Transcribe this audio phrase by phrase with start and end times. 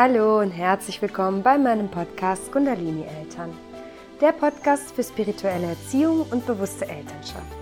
[0.00, 3.52] Hallo und herzlich willkommen bei meinem Podcast Kundalini Eltern,
[4.20, 7.58] der Podcast für spirituelle Erziehung und bewusste Elternschaft.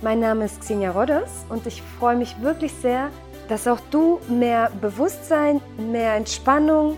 [0.00, 3.10] Mein Name ist Xenia Rodders und ich freue mich wirklich sehr,
[3.48, 6.96] dass auch du mehr Bewusstsein, mehr Entspannung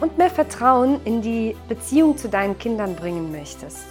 [0.00, 3.84] und mehr Vertrauen in die Beziehung zu deinen Kindern bringen möchtest.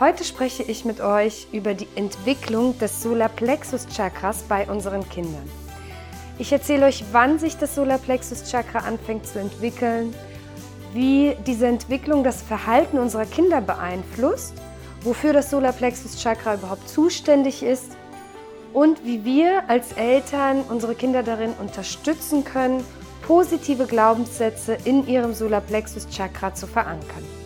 [0.00, 5.61] Heute spreche ich mit euch über die Entwicklung des Solarplexus Chakras bei unseren Kindern.
[6.38, 10.14] Ich erzähle euch, wann sich das Solarplexus Chakra anfängt zu entwickeln,
[10.92, 14.54] wie diese Entwicklung das Verhalten unserer Kinder beeinflusst,
[15.02, 17.96] wofür das Solarplexus Chakra überhaupt zuständig ist
[18.72, 22.84] und wie wir als Eltern unsere Kinder darin unterstützen können,
[23.26, 27.41] positive Glaubenssätze in ihrem Solarplexus Chakra zu verankern.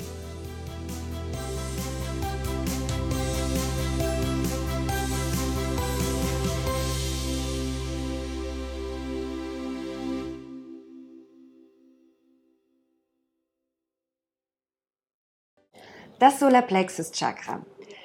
[16.18, 17.60] Das Solarplexus Chakra.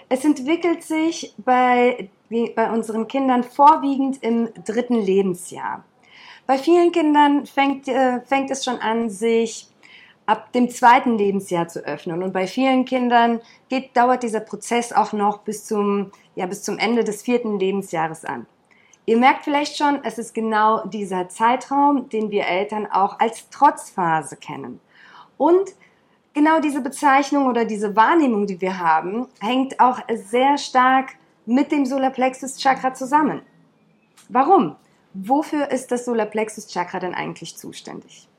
[0.10, 5.86] Es entwickelt sich bei, bei unseren Kindern vorwiegend im dritten Lebensjahr.
[6.46, 9.68] Bei vielen Kindern fängt, äh, fängt es schon an, sich
[10.26, 12.22] ab dem zweiten Lebensjahr zu öffnen.
[12.22, 16.78] Und bei vielen Kindern geht, dauert dieser Prozess auch noch bis zum, ja, bis zum
[16.78, 18.46] Ende des vierten Lebensjahres an.
[19.06, 24.36] Ihr merkt vielleicht schon, es ist genau dieser Zeitraum, den wir Eltern auch als Trotzphase
[24.36, 24.82] kennen.
[25.38, 25.74] Und
[26.34, 31.12] genau diese Bezeichnung oder diese Wahrnehmung, die wir haben, hängt auch sehr stark
[31.46, 33.42] mit dem Solarplexus Chakra zusammen.
[34.30, 34.76] Warum?
[35.14, 38.30] Wofür ist das Solarplexus Chakra denn eigentlich zuständig?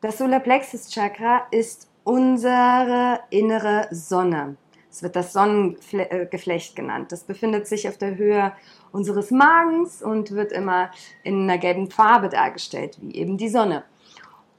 [0.00, 4.56] Das Solarplexus Chakra ist unsere innere Sonne.
[4.90, 7.12] Es wird das Sonnengeflecht genannt.
[7.12, 8.52] Das befindet sich auf der Höhe
[8.92, 10.90] unseres Magens und wird immer
[11.22, 13.84] in einer gelben Farbe dargestellt, wie eben die Sonne.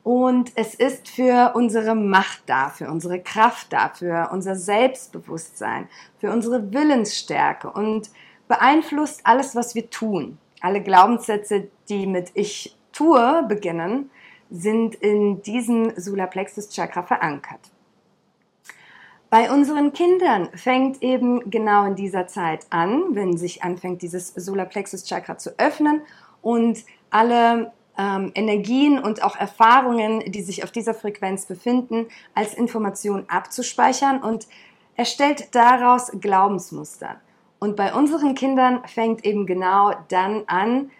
[0.03, 5.87] Und es ist für unsere Macht da, für unsere Kraft da, für unser Selbstbewusstsein,
[6.19, 8.09] für unsere Willensstärke und
[8.47, 10.39] beeinflusst alles, was wir tun.
[10.59, 14.09] Alle Glaubenssätze, die mit Ich tue beginnen,
[14.49, 17.71] sind in diesem Solarplexus Chakra verankert.
[19.29, 25.05] Bei unseren Kindern fängt eben genau in dieser Zeit an, wenn sich anfängt, dieses Solarplexus
[25.05, 26.01] Chakra zu öffnen
[26.41, 33.25] und alle ähm, Energien und auch Erfahrungen, die sich auf dieser Frequenz befinden, als Information
[33.27, 34.47] abzuspeichern und
[34.95, 37.19] erstellt daraus Glaubensmuster.
[37.59, 40.91] Und bei unseren Kindern fängt eben genau dann an,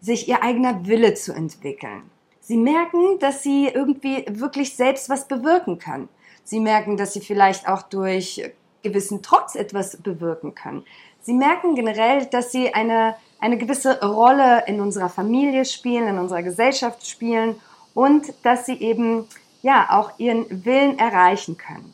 [0.00, 2.10] sich ihr eigener Wille zu entwickeln.
[2.40, 6.08] Sie merken, dass sie irgendwie wirklich selbst was bewirken können.
[6.44, 8.40] Sie merken, dass sie vielleicht auch durch
[8.84, 10.84] gewissen Trotz etwas bewirken können.
[11.20, 16.42] Sie merken generell, dass sie eine eine gewisse Rolle in unserer Familie spielen, in unserer
[16.42, 17.54] Gesellschaft spielen
[17.94, 19.28] und dass sie eben
[19.62, 21.92] ja auch ihren Willen erreichen können.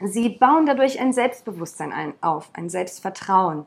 [0.00, 3.66] Sie bauen dadurch ein Selbstbewusstsein ein, auf, ein Selbstvertrauen.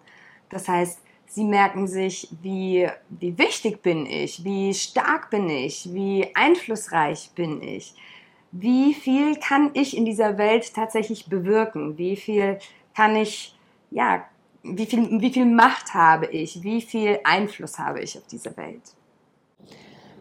[0.50, 6.36] Das heißt, sie merken sich, wie, wie wichtig bin ich, wie stark bin ich, wie
[6.36, 7.94] einflussreich bin ich,
[8.52, 12.58] wie viel kann ich in dieser Welt tatsächlich bewirken, wie viel
[12.96, 13.56] kann ich,
[13.92, 14.26] ja,
[14.64, 18.82] wie viel, wie viel Macht habe ich, wie viel Einfluss habe ich auf diese Welt.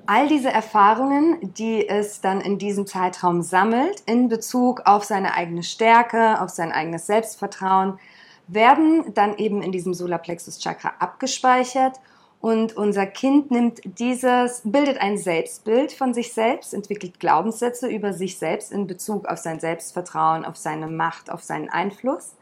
[0.07, 5.63] All diese Erfahrungen, die es dann in diesem Zeitraum sammelt, in Bezug auf seine eigene
[5.63, 7.99] Stärke, auf sein eigenes Selbstvertrauen,
[8.47, 12.01] werden dann eben in diesem Solarplexus Chakra abgespeichert
[12.41, 18.39] und unser Kind nimmt dieses, bildet ein Selbstbild von sich selbst, entwickelt Glaubenssätze über sich
[18.39, 22.37] selbst in Bezug auf sein Selbstvertrauen, auf seine Macht, auf seinen Einfluss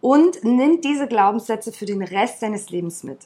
[0.00, 3.18] und nimmt diese Glaubenssätze für den Rest seines Lebens mit.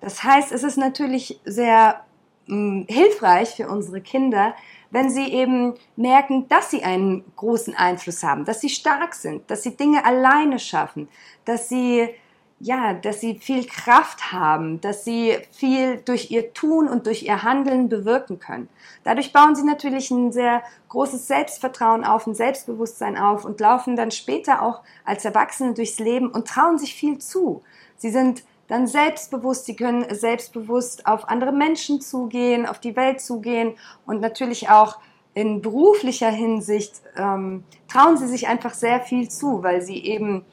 [0.00, 2.04] Das heißt, es ist natürlich sehr
[2.46, 4.54] mh, hm, hilfreich für unsere Kinder,
[4.90, 9.62] wenn sie eben merken, dass sie einen großen Einfluss haben, dass sie stark sind, dass
[9.62, 11.08] sie Dinge alleine schaffen,
[11.44, 12.10] dass sie
[12.60, 17.42] ja, dass sie viel Kraft haben, dass sie viel durch ihr Tun und durch ihr
[17.42, 18.68] Handeln bewirken können.
[19.02, 24.10] Dadurch bauen sie natürlich ein sehr großes Selbstvertrauen auf, ein Selbstbewusstsein auf und laufen dann
[24.10, 27.62] später auch als Erwachsene durchs Leben und trauen sich viel zu.
[27.96, 33.74] Sie sind dann selbstbewusst, sie können selbstbewusst auf andere Menschen zugehen, auf die Welt zugehen
[34.06, 34.98] und natürlich auch
[35.34, 40.44] in beruflicher Hinsicht ähm, trauen sie sich einfach sehr viel zu, weil sie eben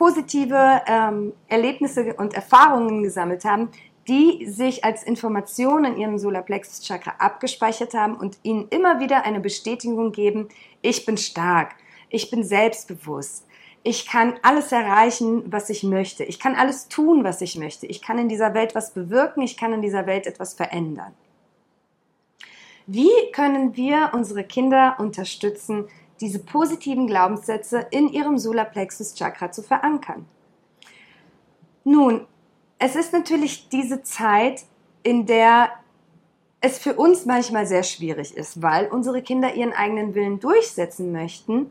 [0.00, 3.68] positive ähm, Erlebnisse und Erfahrungen gesammelt haben,
[4.08, 9.40] die sich als Information in ihrem Solarplexus Chakra abgespeichert haben und ihnen immer wieder eine
[9.40, 10.48] Bestätigung geben,
[10.80, 11.74] ich bin stark,
[12.08, 13.46] ich bin selbstbewusst,
[13.82, 18.00] ich kann alles erreichen, was ich möchte, ich kann alles tun, was ich möchte, ich
[18.00, 21.12] kann in dieser Welt was bewirken, ich kann in dieser Welt etwas verändern.
[22.86, 25.88] Wie können wir unsere Kinder unterstützen,
[26.20, 30.26] diese positiven Glaubenssätze in ihrem Solarplexus Chakra zu verankern?
[31.84, 32.26] Nun,
[32.78, 34.64] es ist natürlich diese Zeit,
[35.02, 35.70] in der
[36.60, 41.70] es für uns manchmal sehr schwierig ist, weil unsere Kinder ihren eigenen Willen durchsetzen möchten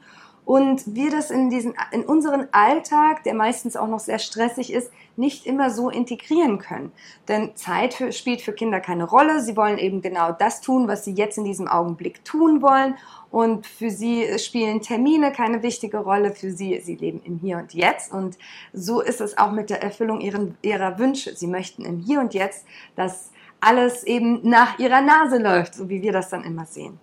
[0.49, 4.91] und wir das in, diesen, in unseren Alltag, der meistens auch noch sehr stressig ist,
[5.15, 6.91] nicht immer so integrieren können.
[7.27, 9.43] Denn Zeit für, spielt für Kinder keine Rolle.
[9.43, 12.95] Sie wollen eben genau das tun, was sie jetzt in diesem Augenblick tun wollen.
[13.29, 16.31] Und für sie spielen Termine keine wichtige Rolle.
[16.31, 18.11] Für sie, sie leben im Hier und Jetzt.
[18.11, 18.39] Und
[18.73, 21.35] so ist es auch mit der Erfüllung ihren, ihrer Wünsche.
[21.35, 22.65] Sie möchten im Hier und Jetzt,
[22.95, 23.29] dass
[23.61, 26.99] alles eben nach ihrer Nase läuft, so wie wir das dann immer sehen.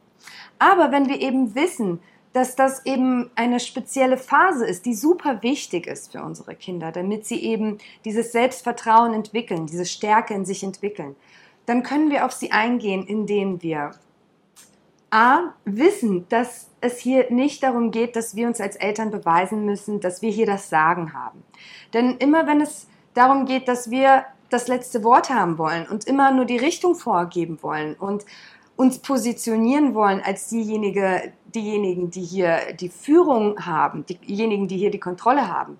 [0.59, 2.01] Aber wenn wir eben wissen,
[2.37, 7.25] dass das eben eine spezielle Phase ist, die super wichtig ist für unsere Kinder, damit
[7.25, 11.17] sie eben dieses Selbstvertrauen entwickeln, diese Stärke in sich entwickeln.
[11.65, 13.93] Dann können wir auf sie eingehen, indem wir
[15.09, 20.00] A, wissen, dass es hier nicht darum geht, dass wir uns als Eltern beweisen müssen,
[20.00, 21.43] dass wir hier das Sagen haben.
[21.94, 26.33] Denn immer wenn es darum geht, dass wir das letzte Wort haben wollen und immer
[26.33, 28.27] nur die Richtung vorgeben wollen und
[28.77, 35.01] uns positionieren wollen als diejenige, diejenigen, die hier die Führung haben, diejenigen, die hier die
[35.01, 35.79] Kontrolle haben,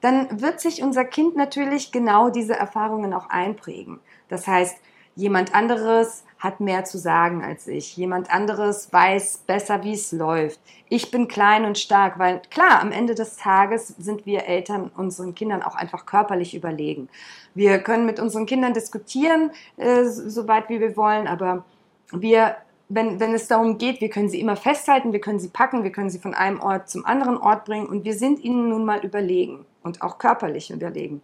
[0.00, 4.00] dann wird sich unser Kind natürlich genau diese Erfahrungen auch einprägen.
[4.28, 4.76] Das heißt,
[5.16, 7.96] jemand anderes hat mehr zu sagen als ich.
[7.96, 10.60] Jemand anderes weiß besser, wie es läuft.
[10.88, 15.34] Ich bin klein und stark, weil klar, am Ende des Tages sind wir Eltern unseren
[15.34, 17.08] Kindern auch einfach körperlich überlegen.
[17.54, 21.64] Wir können mit unseren Kindern diskutieren, äh, soweit wie wir wollen, aber
[22.12, 22.56] wir,
[22.88, 25.92] wenn, wenn es darum geht, wir können sie immer festhalten, wir können sie packen, wir
[25.92, 29.04] können sie von einem Ort zum anderen Ort bringen und wir sind ihnen nun mal
[29.04, 31.20] überlegen und auch körperlich überlegen.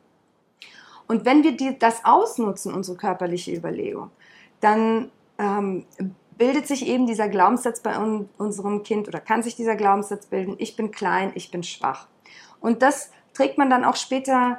[1.06, 4.10] Und wenn wir die, das ausnutzen, unsere körperliche Überlegung,
[4.60, 5.84] dann ähm,
[6.36, 10.56] bildet sich eben dieser Glaubenssatz bei un unserem Kind oder kann sich dieser Glaubenssatz bilden,
[10.58, 12.08] ich bin klein, ich bin schwach.
[12.60, 14.58] Und das trägt man dann auch später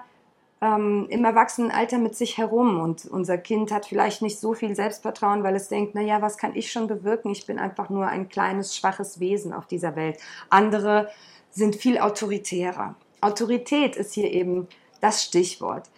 [0.62, 5.44] ähm, im Erwachsenenalter mit sich herum und unser Kind hat vielleicht nicht so viel Selbstvertrauen,
[5.44, 7.32] weil es denkt, naja, was kann ich schon bewirken?
[7.32, 10.18] Ich bin einfach nur ein kleines, schwaches Wesen auf dieser Welt.
[10.50, 11.10] Andere
[11.52, 12.96] sind viel autoritärer.
[13.22, 14.68] Autorität ist hier eben
[15.02, 15.90] das Stichwort.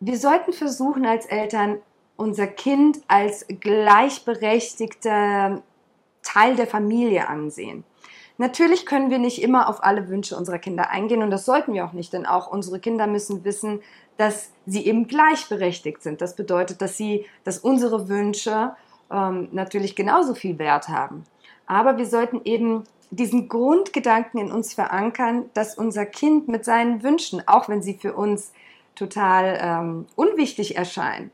[0.00, 1.78] Wir sollten versuchen als Eltern,
[2.16, 5.62] unser Kind als gleichberechtigter
[6.22, 7.84] Teil der Familie ansehen.
[8.36, 11.84] Natürlich können wir nicht immer auf alle Wünsche unserer Kinder eingehen und das sollten wir
[11.84, 13.80] auch nicht, denn auch unsere Kinder müssen wissen,
[14.16, 16.20] dass sie eben gleichberechtigt sind.
[16.20, 18.74] Das bedeutet, dass sie, dass unsere Wünsche
[19.10, 21.24] ähm, natürlich genauso viel Wert haben.
[21.66, 27.46] Aber wir sollten eben diesen Grundgedanken in uns verankern, dass unser Kind mit seinen Wünschen,
[27.46, 28.52] auch wenn sie für uns
[28.96, 31.30] total ähm, unwichtig erscheinen,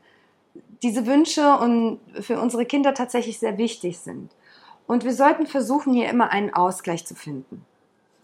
[0.83, 4.31] diese Wünsche und für unsere Kinder tatsächlich sehr wichtig sind.
[4.91, 7.65] Und wir sollten versuchen, hier immer einen Ausgleich zu finden.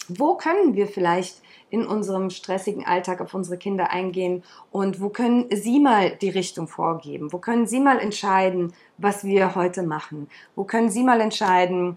[0.10, 5.46] Wo können wir vielleicht in unserem stressigen Alltag auf unsere Kinder eingehen und wo können
[5.50, 7.31] Sie mal die Richtung vorgeben?
[7.31, 10.28] Wo können Sie mal entscheiden, was wir heute machen?
[10.58, 11.96] Wo können Sie mal entscheiden,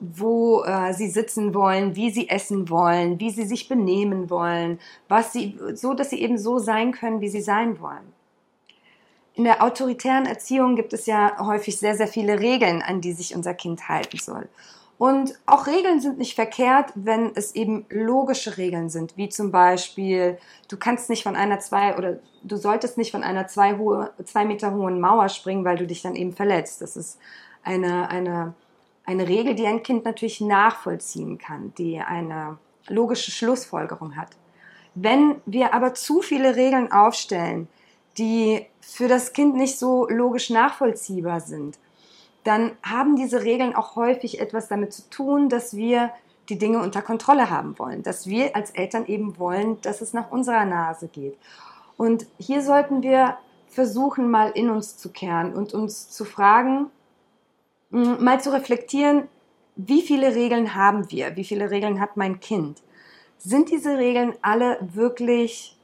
[0.00, 5.32] wo äh, Sie sitzen wollen, wie Sie essen wollen, wie Sie sich benehmen wollen, was
[5.32, 8.12] Sie, so dass Sie eben so sein können, wie Sie sein wollen?
[9.34, 13.34] In der autoritären Erziehung gibt es ja häufig sehr, sehr viele Regeln, an die sich
[13.34, 14.48] unser Kind halten soll.
[14.98, 20.38] Und auch Regeln sind nicht verkehrt, wenn es eben logische Regeln sind, wie zum Beispiel,
[20.68, 24.44] du kannst nicht von einer zwei oder du solltest nicht von einer zwei, hohe, zwei
[24.44, 26.82] Meter hohen Mauer springen, weil du dich dann eben verletzt.
[26.82, 27.18] Das ist
[27.62, 28.52] eine, eine,
[29.06, 34.36] eine Regel, die ein Kind natürlich nachvollziehen kann, die eine logische Schlussfolgerung hat.
[34.94, 37.68] Wenn wir aber zu viele Regeln aufstellen,
[38.18, 41.78] die für das Kind nicht so logisch nachvollziehbar sind,
[42.44, 46.10] dann haben diese Regeln auch häufig etwas damit zu tun, dass wir
[46.48, 50.30] die Dinge unter Kontrolle haben wollen, dass wir als Eltern eben wollen, dass es nach
[50.30, 51.38] unserer Nase geht.
[51.96, 53.36] Und hier sollten wir
[53.68, 56.86] versuchen, mal in uns zu kehren und uns zu fragen,
[57.90, 59.28] mal zu reflektieren,
[59.76, 61.36] wie viele Regeln haben wir?
[61.36, 62.82] Wie viele Regeln hat mein Kind?
[63.38, 65.76] Sind diese Regeln alle wirklich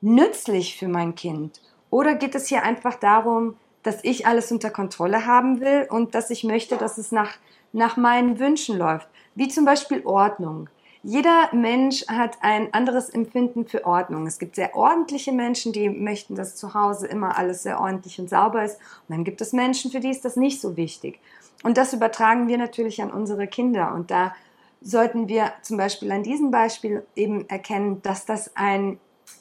[0.00, 1.60] nützlich für mein Kind?
[1.90, 6.30] Oder geht es hier einfach darum, dass ich alles unter Kontrolle haben will und dass
[6.30, 7.36] ich möchte, dass es nach,
[7.72, 9.08] nach meinen Wünschen läuft?
[9.34, 10.68] Wie zum Beispiel Ordnung.
[11.04, 14.26] Jeder Mensch hat ein anderes Empfinden für Ordnung.
[14.26, 18.28] Es gibt sehr ordentliche Menschen, die möchten, dass zu Hause immer alles sehr ordentlich und
[18.28, 18.78] sauber ist.
[19.08, 21.20] Und dann gibt es Menschen, für die ist das nicht so wichtig.
[21.62, 23.94] Und das übertragen wir natürlich an unsere Kinder.
[23.94, 24.34] Und da
[24.80, 28.98] sollten wir zum Beispiel an diesem Beispiel eben erkennen, dass das ein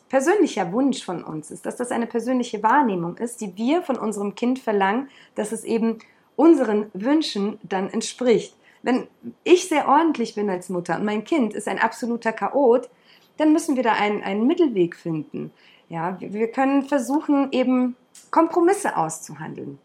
[0.10, 4.36] persönlicher Wunsch von uns ist, dass das eine persönliche Wahrnehmung ist, die wir von unserem
[4.36, 6.00] Kind verlangen, dass es eben
[6.36, 8.56] unseren Wünschen dann entspricht.
[8.84, 9.08] Wenn
[9.44, 12.90] ich sehr ordentlich bin als Mutter und mein Kind ist ein absoluter Chaot,
[13.38, 15.52] dann müssen wir da einen, einen Mittelweg finden.
[15.90, 17.96] Ja, wir können versuchen, eben
[18.32, 19.80] Kompromisse auszuhandeln.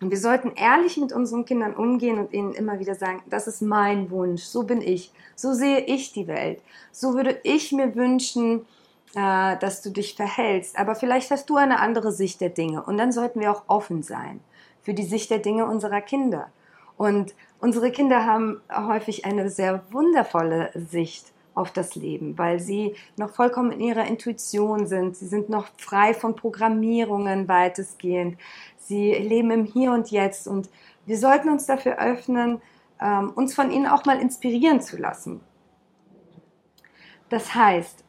[0.00, 3.62] Und wir sollten ehrlich mit unseren Kindern umgehen und ihnen immer wieder sagen, das ist
[3.62, 8.64] mein Wunsch, so bin ich, so sehe ich die Welt, so würde ich mir wünschen,
[9.14, 10.78] äh, dass du dich verhältst.
[10.78, 14.02] Aber vielleicht hast du eine andere Sicht der Dinge und dann sollten wir auch offen
[14.02, 14.40] sein
[14.82, 16.50] für die Sicht der Dinge unserer Kinder.
[16.96, 23.30] Und unsere Kinder haben häufig eine sehr wundervolle Sicht auf das Leben, weil sie noch
[23.30, 25.16] vollkommen in ihrer Intuition sind.
[25.16, 28.38] Sie sind noch frei von Programmierungen weitestgehend.
[28.76, 30.70] Sie leben im Hier und Jetzt und
[31.04, 32.60] wir sollten uns dafür öffnen,
[33.00, 35.40] ähm, uns von ihnen auch mal inspirieren zu lassen.
[37.28, 38.04] Das heißt,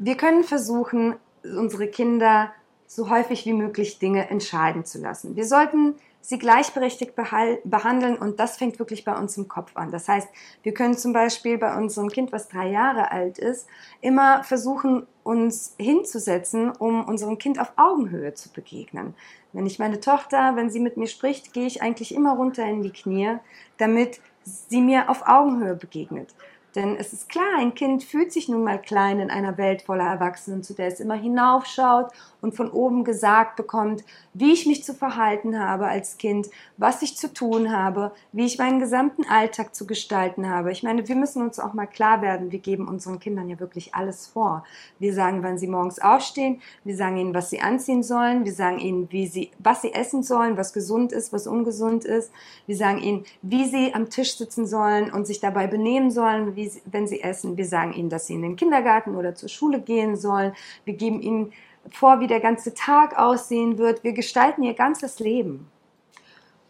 [0.00, 1.14] wir können versuchen,
[1.44, 2.52] unsere Kinder
[2.86, 5.36] so häufig wie möglich Dinge entscheiden zu lassen.
[5.36, 9.90] Wir sollten sie gleichberechtigt behandeln und das fängt wirklich bei uns im Kopf an.
[9.90, 10.28] Das heißt,
[10.62, 13.66] wir können zum Beispiel bei unserem Kind, was drei Jahre alt ist,
[14.00, 19.14] immer versuchen, uns hinzusetzen, um unserem Kind auf Augenhöhe zu begegnen.
[19.52, 22.82] Wenn ich meine Tochter, wenn sie mit mir spricht, gehe ich eigentlich immer runter in
[22.82, 23.36] die Knie,
[23.76, 26.34] damit sie mir auf Augenhöhe begegnet.
[26.74, 30.04] Denn es ist klar, ein Kind fühlt sich nun mal klein in einer Welt voller
[30.04, 32.12] Erwachsenen, zu der es immer hinaufschaut
[32.42, 34.04] und von oben gesagt bekommt,
[34.34, 38.58] wie ich mich zu verhalten habe als Kind, was ich zu tun habe, wie ich
[38.58, 40.72] meinen gesamten Alltag zu gestalten habe.
[40.72, 43.94] Ich meine, wir müssen uns auch mal klar werden, wir geben unseren Kindern ja wirklich
[43.94, 44.64] alles vor.
[44.98, 48.78] Wir sagen, wann sie morgens aufstehen, wir sagen ihnen, was sie anziehen sollen, wir sagen
[48.78, 52.30] ihnen, wie sie, was sie essen sollen, was gesund ist, was ungesund ist.
[52.66, 56.70] Wir sagen ihnen, wie sie am Tisch sitzen sollen und sich dabei benehmen sollen, wie
[56.86, 57.56] wenn sie essen.
[57.56, 60.52] Wir sagen ihnen, dass sie in den Kindergarten oder zur Schule gehen sollen.
[60.84, 61.52] Wir geben ihnen
[61.90, 64.04] vor, wie der ganze Tag aussehen wird.
[64.04, 65.70] Wir gestalten ihr ganzes Leben.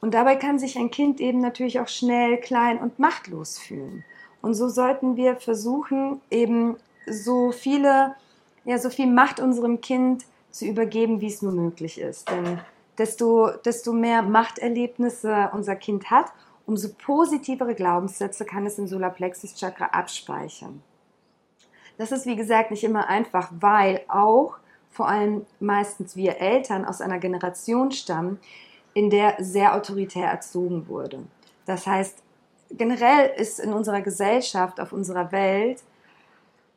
[0.00, 4.04] Und dabei kann sich ein Kind eben natürlich auch schnell, klein und machtlos fühlen.
[4.40, 6.76] Und so sollten wir versuchen, eben
[7.06, 8.14] so viele,
[8.64, 12.30] ja, so viel Macht unserem Kind zu übergeben, wie es nur möglich ist.
[12.30, 12.60] Denn
[12.96, 16.32] desto, desto mehr Machterlebnisse unser Kind hat,
[16.66, 20.82] umso positivere Glaubenssätze kann es im Solarplexus Chakra abspeichern.
[21.98, 24.56] Das ist wie gesagt nicht immer einfach, weil auch
[24.90, 28.38] vor allem meistens wir Eltern aus einer Generation stammen,
[28.94, 31.20] in der sehr autoritär erzogen wurde.
[31.64, 32.22] Das heißt,
[32.70, 35.82] generell ist in unserer Gesellschaft, auf unserer Welt,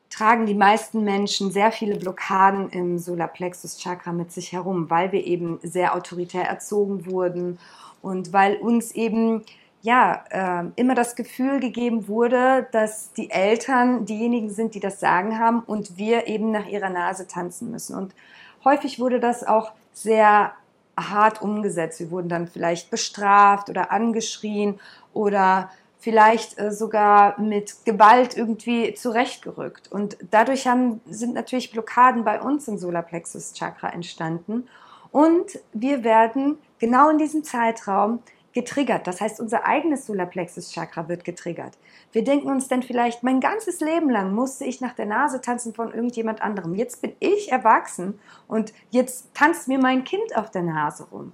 [0.10, 5.26] tragen die meisten Menschen sehr viele Blockaden im Solarplexus Chakra mit sich herum, weil wir
[5.26, 7.58] eben sehr autoritär erzogen wurden
[8.04, 9.44] und weil uns eben
[9.84, 15.38] ja, äh, immer das Gefühl gegeben wurde, dass die Eltern diejenigen sind, die das Sagen
[15.38, 17.96] haben und wir eben nach ihrer Nase tanzen müssen.
[17.98, 18.16] Und
[18.64, 20.54] häufig wurde das auch sehr
[20.98, 22.00] hart umgesetzt.
[22.00, 24.80] Wir wurden dann vielleicht bestraft oder angeschrien
[25.12, 29.92] oder vielleicht äh, sogar mit Gewalt irgendwie zurechtgerückt.
[29.92, 34.70] Und dadurch haben, sind natürlich Blockaden bei uns im Solarplexus Chakra entstanden.
[35.12, 38.20] Und wir werden genau in diesem Zeitraum
[38.54, 39.08] getriggert.
[39.08, 41.78] Das heißt, unser eigenes Solarplexus-Chakra wird getriggert.
[42.12, 45.74] Wir denken uns dann vielleicht, mein ganzes Leben lang musste ich nach der Nase tanzen
[45.74, 46.76] von irgendjemand anderem.
[46.76, 51.32] Jetzt bin ich erwachsen und jetzt tanzt mir mein Kind auf der Nase rum.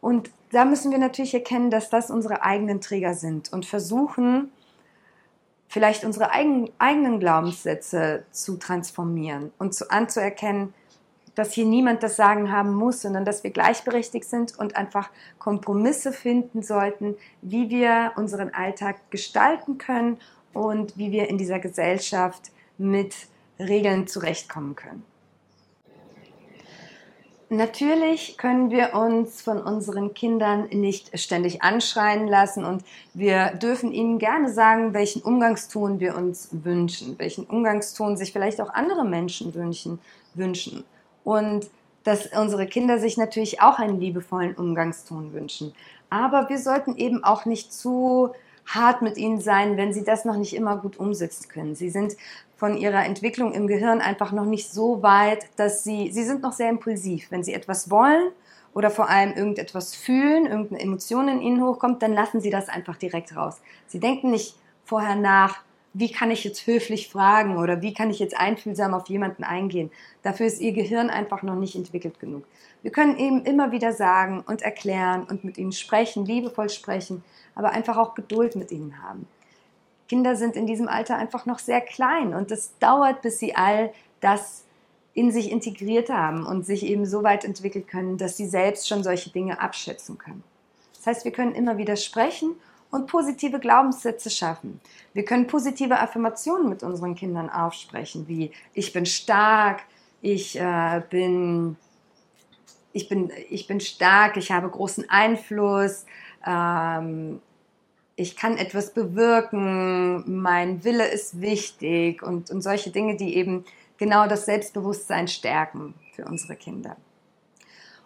[0.00, 4.50] Und da müssen wir natürlich erkennen, dass das unsere eigenen Trigger sind und versuchen,
[5.68, 10.74] vielleicht unsere eigenen Glaubenssätze zu transformieren und zu, anzuerkennen,
[11.34, 16.12] dass hier niemand das Sagen haben muss, sondern dass wir gleichberechtigt sind und einfach Kompromisse
[16.12, 20.18] finden sollten, wie wir unseren Alltag gestalten können
[20.52, 23.14] und wie wir in dieser Gesellschaft mit
[23.58, 25.04] Regeln zurechtkommen können.
[27.52, 34.20] Natürlich können wir uns von unseren Kindern nicht ständig anschreien lassen und wir dürfen ihnen
[34.20, 39.98] gerne sagen, welchen Umgangston wir uns wünschen, welchen Umgangston sich vielleicht auch andere Menschen wünschen.
[40.34, 40.84] wünschen
[41.30, 41.70] und
[42.02, 45.72] dass unsere Kinder sich natürlich auch einen liebevollen Umgangston wünschen.
[46.08, 48.32] Aber wir sollten eben auch nicht zu
[48.66, 51.76] hart mit ihnen sein, wenn sie das noch nicht immer gut umsetzen können.
[51.76, 52.16] Sie sind
[52.56, 56.52] von ihrer Entwicklung im Gehirn einfach noch nicht so weit, dass sie, sie sind noch
[56.52, 57.30] sehr impulsiv.
[57.30, 58.32] Wenn sie etwas wollen
[58.74, 62.96] oder vor allem irgendetwas fühlen, irgendeine Emotion in ihnen hochkommt, dann lassen sie das einfach
[62.96, 63.60] direkt raus.
[63.86, 68.18] Sie denken nicht vorher nach, wie kann ich jetzt höflich fragen oder wie kann ich
[68.20, 69.90] jetzt einfühlsam auf jemanden eingehen.
[70.22, 72.44] Dafür ist ihr Gehirn einfach noch nicht entwickelt genug.
[72.82, 77.70] Wir können eben immer wieder sagen und erklären und mit ihnen sprechen, liebevoll sprechen, aber
[77.72, 79.26] einfach auch Geduld mit ihnen haben.
[80.08, 83.92] Kinder sind in diesem Alter einfach noch sehr klein und es dauert, bis sie all
[84.20, 84.64] das
[85.12, 89.02] in sich integriert haben und sich eben so weit entwickelt können, dass sie selbst schon
[89.02, 90.42] solche Dinge abschätzen können.
[90.96, 92.54] Das heißt, wir können immer wieder sprechen
[92.90, 94.80] und positive Glaubenssätze schaffen.
[95.12, 99.82] Wir können positive Affirmationen mit unseren Kindern aufsprechen, wie ich bin stark,
[100.22, 101.76] ich äh, bin
[102.92, 106.06] ich bin, ich bin stark, ich habe großen Einfluss,
[106.44, 107.40] ähm,
[108.16, 113.64] ich kann etwas bewirken, mein Wille ist wichtig und, und solche Dinge, die eben
[113.96, 116.96] genau das Selbstbewusstsein stärken für unsere Kinder.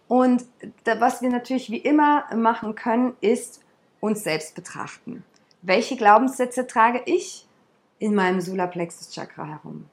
[0.07, 0.45] Und
[0.85, 3.64] da, was wir natürlich wie immer machen können, ist
[4.05, 5.25] uns selbst betrachten.
[5.63, 7.47] Welche Glaubenssätze trage ich
[7.99, 9.87] in meinem Solarplexus Chakra herum?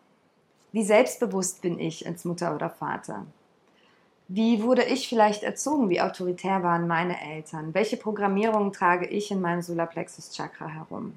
[0.74, 3.26] Wie selbstbewusst bin ich als Mutter oder Vater?
[4.28, 5.90] Wie wurde ich vielleicht erzogen?
[5.90, 7.74] Wie autoritär waren meine Eltern?
[7.74, 11.14] Welche Programmierungen trage ich in meinem Solarplexus Chakra herum?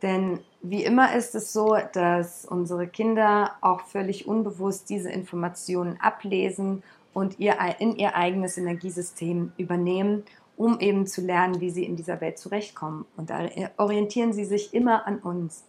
[0.00, 6.84] Denn wie immer ist es so, dass unsere Kinder auch völlig unbewusst diese Informationen ablesen
[7.12, 10.22] und ihr, in ihr eigenes Energiesystem übernehmen,
[10.60, 13.06] um eben zu lernen, wie sie in dieser Welt zurechtkommen.
[13.16, 13.48] Und da
[13.78, 15.64] orientieren sie sich immer an uns.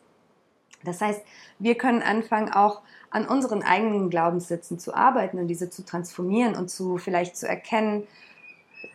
[0.83, 1.21] Das heißt,
[1.59, 6.69] wir können anfangen, auch an unseren eigenen Glaubenssätzen zu arbeiten und diese zu transformieren und
[6.69, 8.05] zu vielleicht zu erkennen,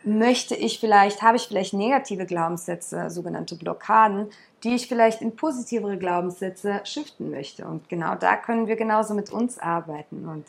[0.03, 4.27] möchte ich vielleicht, habe ich vielleicht negative Glaubenssätze, sogenannte Blockaden,
[4.63, 7.65] die ich vielleicht in positivere Glaubenssätze shiften möchte.
[7.65, 10.45] Und genau da können wir genauso mit uns arbeiten und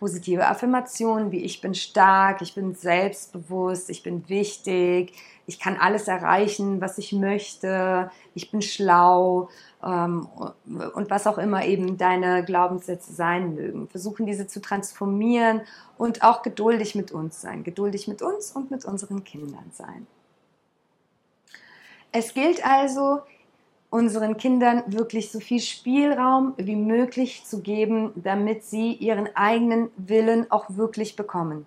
[0.00, 5.12] positive Affirmationen wie ich bin stark, ich bin selbstbewusst, ich bin wichtig,
[5.46, 9.50] ich kann alles erreichen, was ich möchte, ich bin schlau
[9.84, 10.26] ähm,
[10.94, 13.88] und was auch immer eben deine Glaubenssätze sein mögen.
[13.88, 15.60] Versuchen diese zu transformieren
[15.98, 20.06] und auch geduldig mit uns sein, geduldig mit uns und mit unseren Kindern sein.
[22.10, 23.20] Es gilt also,
[23.90, 30.50] unseren Kindern wirklich so viel Spielraum wie möglich zu geben, damit sie ihren eigenen Willen
[30.50, 31.66] auch wirklich bekommen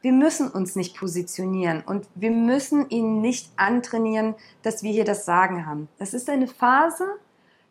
[0.00, 5.24] wir müssen uns nicht positionieren und wir müssen ihnen nicht antrainieren, dass wir hier das
[5.24, 5.88] Sagen haben.
[5.98, 7.06] Es ist eine Phase,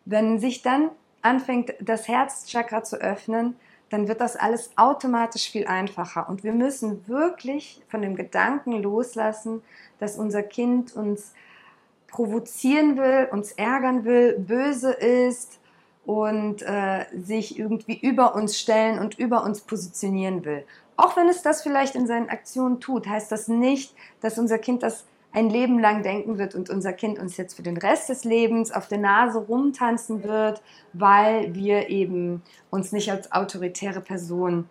[0.04, 0.90] wenn sich dann
[1.22, 3.56] anfängt, das Herzchakra zu öffnen,
[3.90, 6.28] dann wird das alles automatisch viel einfacher.
[6.28, 9.62] Und wir müssen wirklich von dem Gedanken loslassen,
[9.98, 11.32] dass unser Kind uns
[12.08, 15.60] provozieren will, uns ärgern will, böse ist
[16.04, 20.64] und äh, sich irgendwie über uns stellen und über uns positionieren will.
[20.96, 24.82] Auch wenn es das vielleicht in seinen Aktionen tut, heißt das nicht, dass unser Kind
[24.82, 28.24] das ein Leben lang denken wird und unser Kind uns jetzt für den Rest des
[28.24, 30.62] Lebens auf der Nase rumtanzen wird,
[30.94, 34.68] weil wir eben uns nicht als autoritäre Person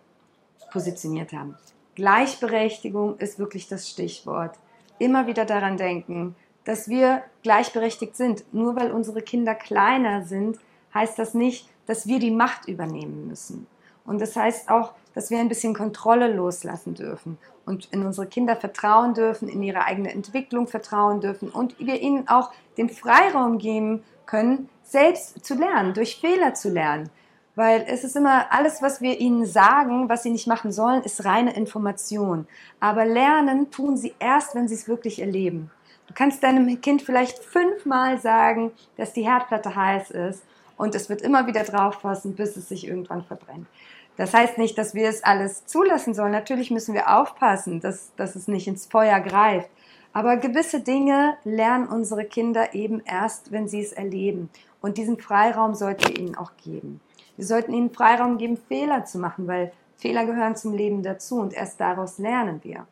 [0.70, 1.56] positioniert haben.
[1.94, 4.58] Gleichberechtigung ist wirklich das Stichwort.
[4.98, 6.34] Immer wieder daran denken,
[6.68, 8.44] dass wir gleichberechtigt sind.
[8.52, 10.58] Nur weil unsere Kinder kleiner sind,
[10.92, 13.66] heißt das nicht, dass wir die Macht übernehmen müssen.
[14.04, 18.54] Und das heißt auch, dass wir ein bisschen Kontrolle loslassen dürfen und in unsere Kinder
[18.54, 24.04] vertrauen dürfen, in ihre eigene Entwicklung vertrauen dürfen und wir ihnen auch den Freiraum geben
[24.26, 27.08] können, selbst zu lernen, durch Fehler zu lernen.
[27.54, 31.24] Weil es ist immer alles, was wir ihnen sagen, was sie nicht machen sollen, ist
[31.24, 32.46] reine Information.
[32.78, 35.70] Aber lernen tun sie erst, wenn sie es wirklich erleben.
[36.08, 40.42] Du kannst deinem Kind vielleicht fünfmal sagen, dass die Herdplatte heiß ist
[40.76, 43.66] und es wird immer wieder drauf passen, bis es sich irgendwann verbrennt.
[44.16, 46.32] Das heißt nicht, dass wir es alles zulassen sollen.
[46.32, 49.70] Natürlich müssen wir aufpassen, dass, dass es nicht ins Feuer greift.
[50.12, 54.50] Aber gewisse Dinge lernen unsere Kinder eben erst, wenn sie es erleben.
[54.80, 57.00] Und diesen Freiraum sollten wir ihnen auch geben.
[57.36, 61.52] Wir sollten ihnen Freiraum geben, Fehler zu machen, weil Fehler gehören zum Leben dazu und
[61.52, 62.86] erst daraus lernen wir.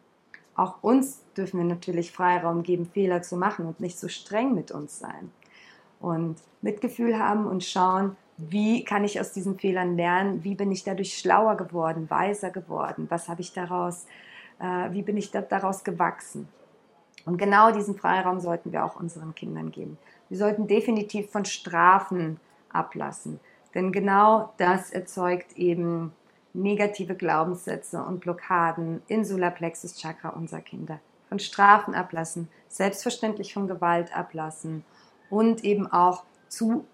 [0.56, 4.70] Auch uns dürfen wir natürlich Freiraum geben, Fehler zu machen und nicht so streng mit
[4.70, 5.30] uns sein.
[6.00, 10.84] Und Mitgefühl haben und schauen, wie kann ich aus diesen Fehlern lernen, wie bin ich
[10.84, 14.06] dadurch schlauer geworden, weiser geworden, was habe ich daraus,
[14.58, 16.48] äh, wie bin ich da, daraus gewachsen.
[17.24, 19.98] Und genau diesen Freiraum sollten wir auch unseren Kindern geben.
[20.28, 22.38] Wir sollten definitiv von Strafen
[22.70, 23.40] ablassen,
[23.74, 26.12] denn genau das erzeugt eben
[26.56, 31.00] negative Glaubenssätze und Blockaden im Solarplexus Chakra unserer Kinder.
[31.28, 34.84] Von Strafen ablassen, selbstverständlich von Gewalt ablassen
[35.30, 36.86] und eben auch zu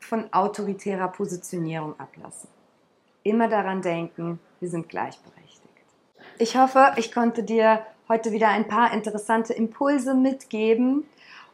[0.00, 2.48] von autoritärer Positionierung ablassen.
[3.22, 5.66] Immer daran denken, wir sind gleichberechtigt.
[6.38, 11.04] Ich hoffe, ich konnte dir heute wieder ein paar interessante Impulse mitgeben.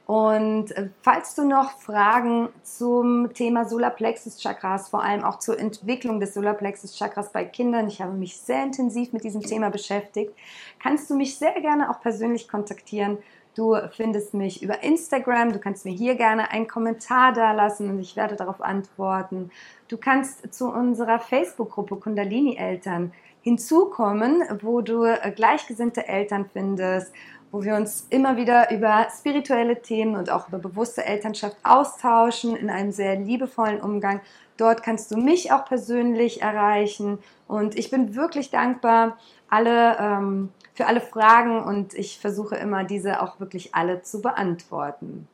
[0.07, 6.21] Und äh, falls du noch Fragen zum Thema Solarplexus Chakras, vor allem auch zur Entwicklung
[6.21, 10.35] des Solarplexus Chakras bei Kindern, ich habe mich sehr intensiv mit diesem Thema beschäftigt,
[10.81, 13.19] kannst du mich sehr gerne auch persönlich kontaktieren
[13.55, 15.53] Du findest mich über Instagram.
[15.53, 19.51] Du kannst mir hier gerne einen Kommentar da lassen und ich werde darauf antworten.
[19.89, 23.13] Du kannst zu unserer Facebook-Gruppe Kundalini Eltern
[23.43, 27.13] hinzukommen, wo du äh, gleichgesinnte Eltern findest
[27.53, 32.71] wo wir uns immer wieder über spirituelle Themen und auch über bewusste Elternschaft austauschen in
[32.71, 34.23] einem sehr liebevollen Umgang.
[34.57, 39.19] Dort kannst du mich auch persönlich erreichen und ich bin wirklich dankbar
[39.51, 45.29] alle, ähm, für alle Fragen und ich versuche immer, diese auch wirklich alle zu beantworten.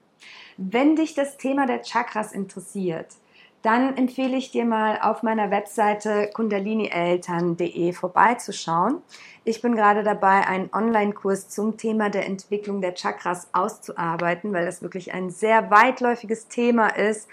[0.56, 3.14] Wenn dich das Thema der Chakras interessiert,
[3.62, 9.02] dann empfehle ich dir mal auf meiner Webseite kundalinieltern.de vorbeizuschauen.
[9.44, 14.82] Ich bin gerade dabei, einen Online-Kurs zum Thema der Entwicklung der Chakras auszuarbeiten, weil das
[14.82, 17.28] wirklich ein sehr weitläufiges Thema ist.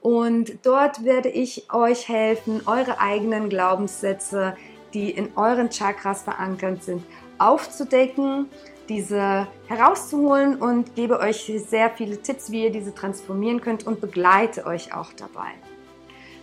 [0.00, 4.56] Und dort werde ich euch helfen, eure eigenen Glaubenssätze,
[4.94, 7.04] die in euren Chakras verankert sind,
[7.38, 8.48] aufzudecken,
[8.88, 14.66] diese herauszuholen und gebe euch sehr viele Tipps, wie ihr diese transformieren könnt und begleite
[14.66, 15.52] euch auch dabei.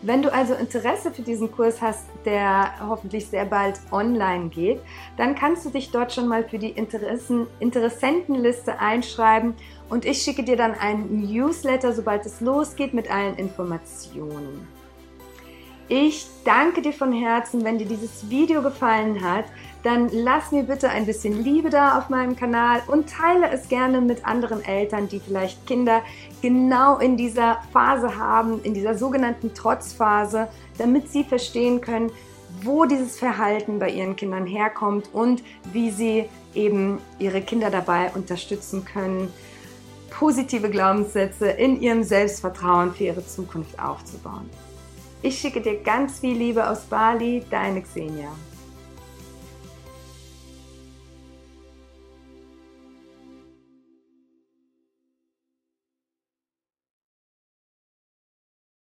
[0.06, 4.80] Wenn du also Interesse für diesen Kurs hast, der hoffentlich sehr bald online geht,
[5.18, 9.56] dann kannst du dich dort schon mal für die Interessen, Interessentenliste einschreiben
[9.90, 14.68] und ich schicke dir dann einen Newsletter, sobald es losgeht, mit allen Informationen.
[15.88, 19.46] Ich danke dir von Herzen, wenn dir dieses Video gefallen hat,
[19.84, 24.02] dann lass mir bitte ein bisschen Liebe da auf meinem Kanal und teile es gerne
[24.02, 26.02] mit anderen Eltern, die vielleicht Kinder
[26.42, 30.48] genau in dieser Phase haben, in dieser sogenannten Trotzphase,
[30.80, 32.12] damit sie verstehen können,
[32.64, 38.86] wo dieses Verhalten bei ihren Kindern herkommt und wie sie eben ihre Kinder dabei unterstützen
[38.86, 39.32] können,
[40.10, 44.50] positive Glaubenssätze in ihrem Selbstvertrauen für ihre Zukunft aufzubauen.
[45.26, 48.30] Ich schicke dir ganz viel Liebe aus Bali, deine Xenia.